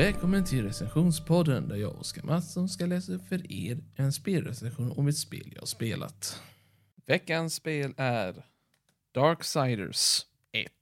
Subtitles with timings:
[0.00, 5.08] Välkommen till recensionspodden där jag, Oskar Mattsson, ska läsa upp för er en spelrecension om
[5.08, 6.42] ett spel jag spelat.
[7.06, 8.44] Veckans spel är
[9.12, 10.72] Darksiders 1.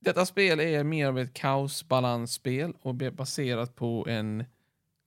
[0.00, 4.44] Detta spel är mer av ett kaosbalansspel och är baserat på en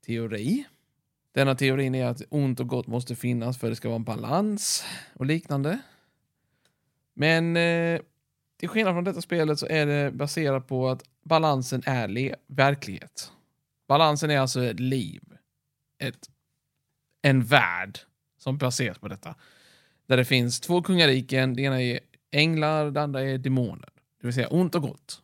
[0.05, 0.63] teori.
[1.31, 4.03] Denna teorin är att ont och gott måste finnas för att det ska vara en
[4.03, 4.83] balans
[5.13, 5.79] och liknande.
[7.13, 8.01] Men eh,
[8.61, 13.31] till skillnad från detta spelet så är det baserat på att balansen är verklighet.
[13.87, 15.21] Balansen är alltså ett liv.
[15.97, 16.29] Ett,
[17.21, 17.99] en värld
[18.37, 19.35] som baseras på detta.
[20.05, 21.53] Där det finns två kungariken.
[21.53, 21.99] Det ena är
[22.31, 23.89] änglar, det andra är demoner.
[24.21, 25.21] Det vill säga ont och gott.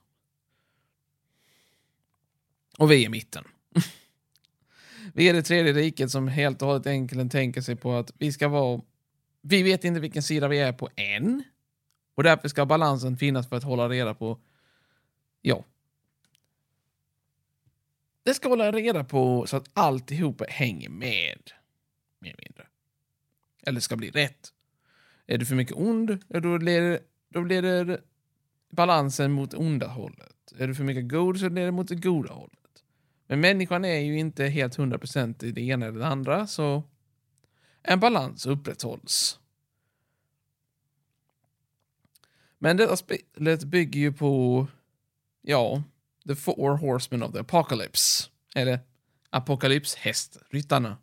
[2.77, 3.43] Och vi är i mitten.
[5.13, 8.31] vi är det tredje riket som helt och hållet enkelt tänker sig på att vi
[8.31, 8.81] ska vara...
[9.41, 11.43] Vi vet inte vilken sida vi är på än.
[12.17, 14.39] Och därför ska balansen finnas för att hålla reda på...
[15.41, 15.63] Ja.
[18.23, 21.51] Det ska hålla reda på så att alltihopa hänger med.
[22.19, 22.67] Mer eller mindre.
[23.65, 24.53] Eller ska bli rätt.
[25.27, 28.01] Är du för mycket ond, då leder, då leder
[28.69, 30.53] balansen mot onda hållet.
[30.57, 32.83] Är du för mycket god så leder det mot det goda hållet.
[33.27, 36.83] Men människan är ju inte helt 100% i det ena eller det andra, så
[37.83, 39.39] en balans upprätthålls.
[42.59, 44.67] Men detta spelet bygger ju på,
[45.41, 45.83] ja,
[46.27, 48.29] The Four Horsemen of the Apocalypse.
[48.55, 48.79] Eller
[49.29, 50.97] Apokalypshästryttarna.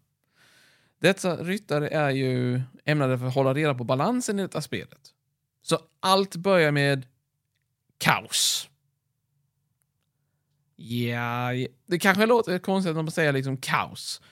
[0.99, 5.15] Dessa ryttare är ju ämnade för att hålla reda på balansen i detta spelet.
[5.63, 7.07] Så allt börjar med
[7.99, 8.69] kaos.
[10.77, 11.51] Ja,
[11.87, 14.23] det kanske låter konstigt när man säger liksom kaos.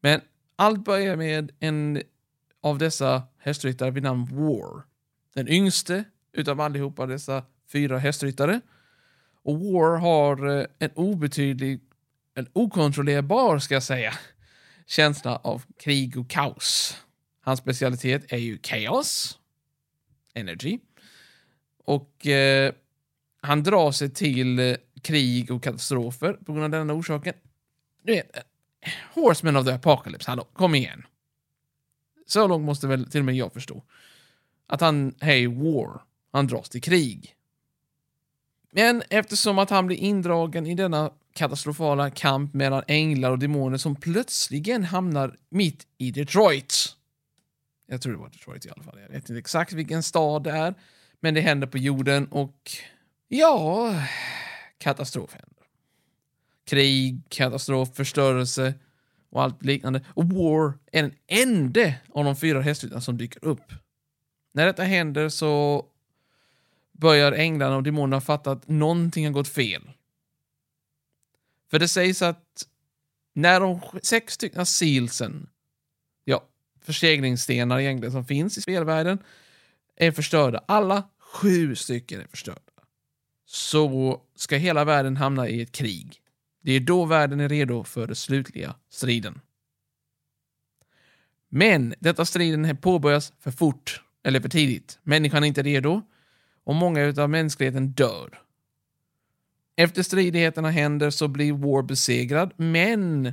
[0.00, 0.20] Men
[0.56, 2.02] allt börjar med en
[2.60, 4.82] av dessa hästryttare vid namn War.
[5.34, 8.60] Den yngste utav allihopa dessa fyra hästryttare.
[9.42, 11.80] Och War har eh, en obetydlig,
[12.34, 14.14] en okontrollerbar ska jag säga,
[14.86, 16.96] känsla av krig och kaos.
[17.40, 19.38] Hans specialitet är ju kaos.
[20.34, 20.78] energy.
[21.84, 22.72] Och eh,
[23.40, 27.34] han drar sig till eh, krig och katastrofer på grund av denna orsaken.
[28.02, 28.42] Du vet, eh,
[29.14, 31.02] Horseman of the Apocalypse, hallå, kom igen.
[32.26, 33.82] Så långt måste väl till och med jag förstå.
[34.66, 36.02] Att han, hej, war.
[36.38, 37.34] Han dras till krig.
[38.70, 43.96] Men eftersom att han blir indragen i denna katastrofala kamp mellan änglar och demoner som
[43.96, 46.96] plötsligen hamnar mitt i Detroit.
[47.86, 49.00] Jag tror det var Detroit i alla fall.
[49.00, 50.74] Jag vet inte exakt vilken stad det är.
[51.20, 52.70] Men det händer på jorden och
[53.28, 53.94] ja,
[54.78, 55.64] katastrof händer.
[56.66, 58.74] Krig, katastrof, förstörelse
[59.30, 60.04] och allt liknande.
[60.08, 63.72] Och War är den enda av de fyra hästryttarna som dyker upp.
[64.52, 65.86] När detta händer så
[66.98, 69.90] börjar änglarna och demonerna fatta att någonting har gått fel.
[71.70, 72.66] För det sägs att
[73.34, 75.48] när de sex stycken sealsen,
[76.24, 76.44] ja,
[76.80, 79.18] förseglingsstenar egentligen som finns i spelvärlden,
[79.96, 82.60] är förstörda, alla sju stycken är förstörda,
[83.44, 86.22] så ska hela världen hamna i ett krig.
[86.62, 89.40] Det är då världen är redo för den slutliga striden.
[91.48, 94.98] Men detta striden påbörjas för fort, eller för tidigt.
[95.02, 96.02] Människan är inte redo
[96.68, 98.40] och många av mänskligheten dör.
[99.76, 103.32] Efter stridigheterna händer så blir War besegrad, men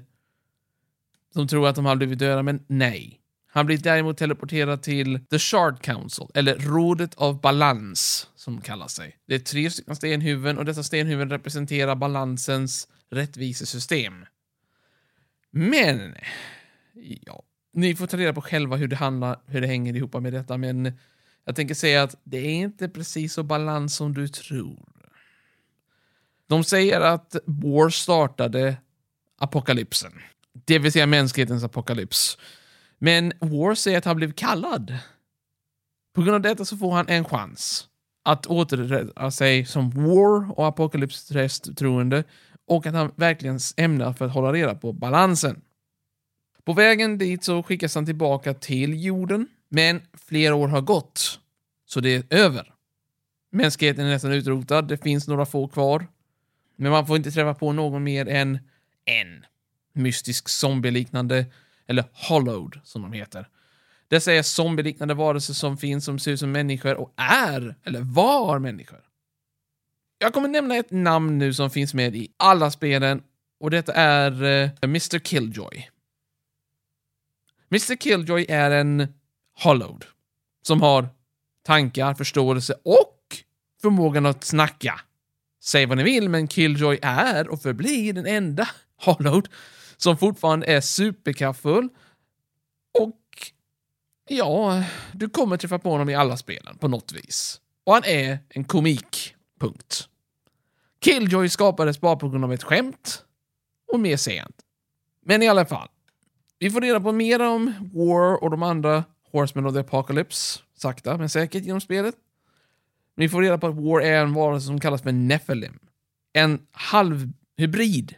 [1.34, 3.19] de tror att de har blivit döda, men nej.
[3.47, 8.88] Han blir däremot teleporterad till The Shard Council, eller Rådet av Balans, som det kallar
[8.88, 9.18] sig.
[9.28, 14.25] Det är tre stycken stenhuvuden och dessa stenhuvuden representerar balansens rättvisesystem.
[15.51, 16.16] Men,
[17.25, 17.44] ja,
[17.74, 20.57] ni får ta reda på själva hur det, handlar, hur det hänger ihop med detta,
[20.57, 20.94] men
[21.45, 24.95] jag tänker säga att det är inte precis så balans som du tror.
[26.47, 28.78] De säger att War startade
[29.38, 30.11] apokalypsen.
[30.66, 32.38] Det vill säga mänsklighetens apokalyps.
[32.97, 34.97] Men War säger att han blev kallad.
[36.13, 37.88] På grund av detta så får han en chans
[38.24, 42.24] att återrätta sig som War och apokalyps-troende.
[42.68, 45.62] och att han verkligen ämnar för att hålla reda på balansen.
[46.63, 51.39] På vägen dit så skickas han tillbaka till jorden men flera år har gått,
[51.86, 52.74] så det är över.
[53.51, 56.07] Mänskligheten är nästan utrotad, det finns några få kvar.
[56.75, 58.60] Men man får inte träffa på någon mer än
[59.06, 59.45] en
[59.94, 61.45] mystisk zombieliknande,
[61.88, 63.50] eller hollowed som de heter.
[64.07, 68.60] Dessa är zombieliknande varelser som finns som ser ut som människor och är, eller var
[68.60, 69.04] människor.
[70.18, 73.24] Jag kommer nämna ett namn nu som finns med i alla spelen
[73.60, 75.89] och detta är eh, uh, Mr Killjoy.
[77.71, 79.07] Mr Killjoy är en
[79.63, 80.06] Hollowed.
[80.62, 81.10] Som har
[81.63, 83.16] tankar, förståelse och
[83.81, 85.02] förmågan att snacka.
[85.63, 88.69] Säg vad ni vill, men Killjoy är och förblir den enda
[89.06, 89.48] Hollowed
[89.98, 91.90] som fortfarande är superkraftfull.
[93.00, 93.22] Och
[94.30, 97.62] ja, du kommer träffa på honom i alla spelen på något vis.
[97.84, 99.36] Och han är en komik.
[99.60, 100.10] Punkt.
[101.00, 103.24] Killjoy skapades bara på grund av ett skämt
[103.94, 104.56] och mer sent.
[105.25, 105.88] Men i alla fall,
[106.60, 109.04] vi får reda på mer om War och de andra
[109.35, 112.15] Horsemen of the Apocalypse, sakta men säkert genom spelet.
[113.15, 115.79] Vi får reda på att War är en varelse som kallas för Nephilim.
[116.33, 118.15] En halvhybrid,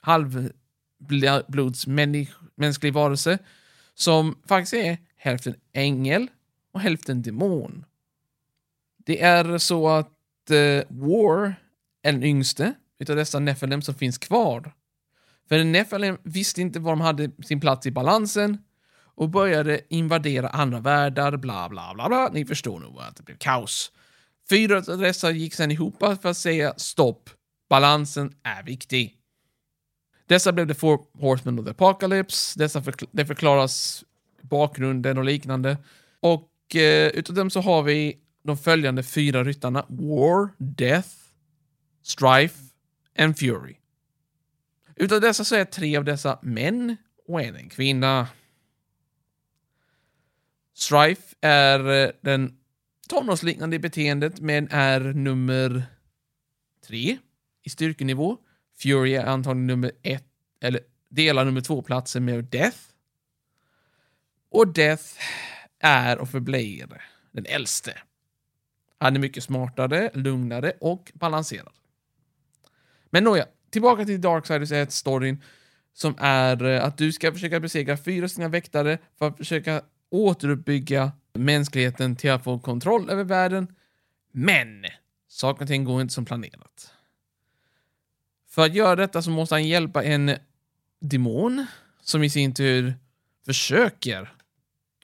[0.00, 3.38] halvblodsmänsklig varelse
[3.94, 6.30] som faktiskt är hälften ängel
[6.72, 7.84] och hälften demon.
[8.96, 10.10] Det är så att
[10.50, 11.54] uh, War
[12.02, 14.72] är den yngste utav dessa Nephilim som finns kvar.
[15.48, 18.58] För Nephilim visste inte var de hade sin plats i balansen
[19.14, 22.30] och började invadera andra världar, bla bla bla bla.
[22.32, 23.92] Ni förstår nog att det blev kaos.
[24.50, 27.30] Fyra av dessa gick sedan ihop för att säga stopp,
[27.68, 29.16] balansen är viktig.
[30.26, 34.04] Dessa blev The Four Horsemen of the Apocalypse, dessa förkl det förklaras
[34.42, 35.78] bakgrunden och liknande.
[36.20, 41.08] Och eh, utav dem så har vi de följande fyra ryttarna War, Death,
[42.02, 42.58] Strife
[43.18, 43.76] and Fury.
[44.96, 46.96] Utav dessa så är tre av dessa män
[47.28, 48.28] och en en kvinna.
[50.74, 52.58] Strife är eh, den
[53.08, 55.84] tonårsliknande i beteendet men är nummer
[56.86, 57.18] tre
[57.62, 58.38] i styrkenivå.
[58.78, 60.26] Fury är antagligen nummer ett,
[60.60, 62.78] eller delar nummer två platsen med Death.
[64.50, 65.04] Och Death
[65.78, 67.98] är och förblir den äldste.
[68.98, 71.72] Han är mycket smartare, lugnare och balanserad.
[73.10, 75.42] Men nåja, tillbaka till Darksiders 1-storyn
[75.92, 79.82] som är eh, att du ska försöka besegra fyra sina väktare för att försöka
[80.14, 83.74] återuppbygga mänskligheten till att få kontroll över världen.
[84.32, 84.84] Men
[85.28, 86.94] saker och ting går inte som planerat.
[88.48, 90.36] För att göra detta så måste han hjälpa en
[91.00, 91.66] demon
[92.00, 92.94] som i sin tur
[93.46, 94.34] försöker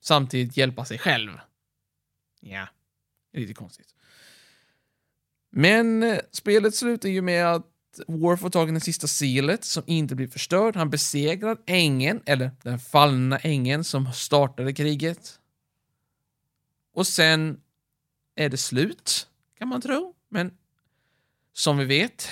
[0.00, 1.30] samtidigt hjälpa sig själv.
[2.40, 2.68] Ja,
[3.32, 3.94] lite konstigt.
[5.50, 7.69] Men eh, spelet slutar ju med att
[8.06, 10.76] War får tag i det sista selet som inte blir förstörd.
[10.76, 15.38] Han besegrar ängen, eller den fallna ängen som startade kriget.
[16.94, 17.60] Och sen
[18.34, 19.28] är det slut,
[19.58, 20.14] kan man tro.
[20.28, 20.56] Men
[21.52, 22.28] som vi vet,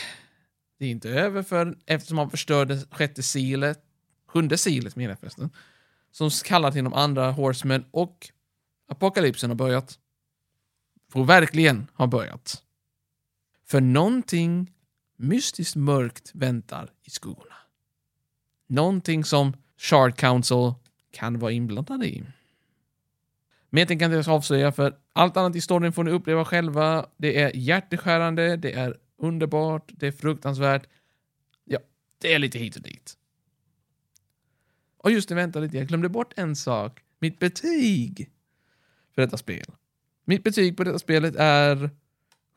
[0.79, 3.85] det är inte över för eftersom han förstörde sjätte silet,
[4.27, 5.51] sjunde silet menar jag förresten,
[6.11, 8.31] som kallar till de andra Horsemen och
[8.89, 9.99] apokalypsen har börjat.
[11.13, 12.63] Får verkligen ha börjat.
[13.67, 14.73] För någonting
[15.19, 17.55] mystiskt mörkt väntar i skuggorna.
[18.67, 20.75] Någonting som Shard Council
[21.11, 22.25] kan vara inblandad i.
[23.71, 27.07] Men jag tänker inte avslöja, för allt annat i storyn får ni uppleva själva.
[27.17, 30.87] Det är hjärteskärande, det är underbart, det är fruktansvärt.
[31.65, 31.79] Ja,
[32.19, 33.17] det är lite hit och dit.
[34.97, 37.03] Och just det, vänta lite, jag glömde bort en sak.
[37.19, 38.31] Mitt betyg
[39.15, 39.67] för detta spel.
[40.25, 41.91] Mitt betyg på detta spelet är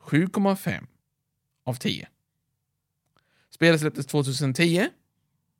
[0.00, 0.86] 7,5
[1.64, 2.08] av 10.
[3.54, 4.88] Spelet släpptes 2010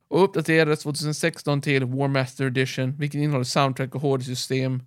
[0.07, 4.83] och uppdaterades 2016 till War Master Edition, vilket innehåller soundtrack och HD-system.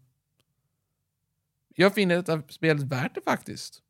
[1.75, 3.83] Jag finner detta spelet värt det faktiskt.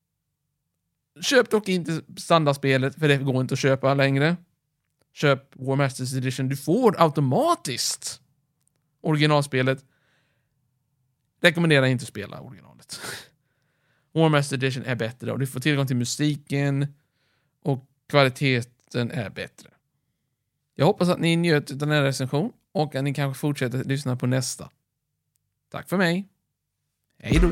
[1.21, 4.37] Köp dock inte standardspelet, för det går inte att köpa längre.
[5.13, 6.49] Köp War Masters Edition.
[6.49, 8.21] Du får automatiskt
[9.01, 9.85] originalspelet.
[11.41, 13.01] Rekommenderar inte att spela originalet.
[14.13, 16.87] War Master Edition är bättre och du får tillgång till musiken
[17.63, 18.76] och kvalitet.
[18.93, 19.71] Den är bättre.
[20.75, 24.17] Jag hoppas att ni njöt av den här recension och att ni kanske fortsätter lyssna
[24.17, 24.71] på nästa.
[25.71, 26.29] Tack för mig.
[27.19, 27.51] Hej då!